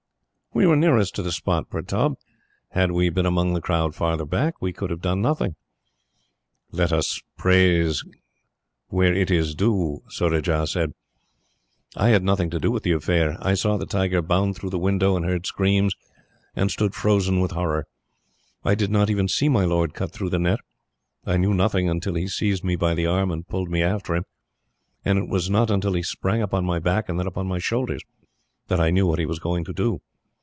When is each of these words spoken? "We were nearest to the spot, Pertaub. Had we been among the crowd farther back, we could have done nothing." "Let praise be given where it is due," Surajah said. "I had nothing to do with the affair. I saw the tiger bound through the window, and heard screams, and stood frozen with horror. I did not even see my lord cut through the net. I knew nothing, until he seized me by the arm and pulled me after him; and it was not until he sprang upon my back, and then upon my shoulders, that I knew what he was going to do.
"We 0.53 0.67
were 0.67 0.75
nearest 0.75 1.15
to 1.15 1.23
the 1.23 1.31
spot, 1.31 1.69
Pertaub. 1.69 2.17
Had 2.71 2.91
we 2.91 3.07
been 3.09 3.25
among 3.25 3.53
the 3.53 3.61
crowd 3.61 3.95
farther 3.95 4.25
back, 4.25 4.61
we 4.61 4.73
could 4.73 4.89
have 4.89 4.99
done 5.01 5.21
nothing." 5.21 5.55
"Let 6.73 6.91
praise 7.37 8.03
be 8.03 8.09
given 8.09 8.21
where 8.89 9.13
it 9.13 9.31
is 9.31 9.55
due," 9.55 10.03
Surajah 10.09 10.67
said. 10.67 10.93
"I 11.95 12.09
had 12.09 12.21
nothing 12.25 12.49
to 12.49 12.59
do 12.59 12.69
with 12.69 12.83
the 12.83 12.91
affair. 12.91 13.37
I 13.39 13.53
saw 13.53 13.77
the 13.77 13.85
tiger 13.85 14.21
bound 14.21 14.57
through 14.57 14.71
the 14.71 14.77
window, 14.77 15.15
and 15.15 15.25
heard 15.25 15.45
screams, 15.45 15.95
and 16.53 16.69
stood 16.69 16.93
frozen 16.93 17.39
with 17.39 17.51
horror. 17.51 17.87
I 18.65 18.75
did 18.75 18.91
not 18.91 19.09
even 19.09 19.29
see 19.29 19.47
my 19.47 19.63
lord 19.63 19.93
cut 19.93 20.11
through 20.11 20.31
the 20.31 20.37
net. 20.37 20.59
I 21.25 21.37
knew 21.37 21.53
nothing, 21.53 21.87
until 21.87 22.15
he 22.15 22.27
seized 22.27 22.61
me 22.63 22.75
by 22.75 22.93
the 22.93 23.05
arm 23.07 23.31
and 23.31 23.47
pulled 23.47 23.69
me 23.69 23.81
after 23.83 24.15
him; 24.15 24.25
and 25.05 25.17
it 25.17 25.29
was 25.29 25.49
not 25.49 25.71
until 25.71 25.93
he 25.93 26.03
sprang 26.03 26.41
upon 26.41 26.65
my 26.65 26.77
back, 26.79 27.07
and 27.07 27.17
then 27.17 27.25
upon 27.27 27.47
my 27.47 27.59
shoulders, 27.59 28.03
that 28.67 28.81
I 28.81 28.89
knew 28.91 29.07
what 29.07 29.17
he 29.19 29.25
was 29.25 29.39
going 29.39 29.63
to 29.63 29.73
do. 29.73 30.01